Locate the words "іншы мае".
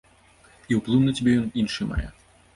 1.61-2.09